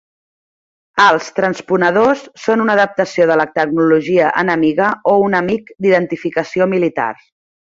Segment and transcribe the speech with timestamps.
[1.03, 7.11] Els transponedors són una adaptació de la tecnologia enemiga o un amic d"identificació militar.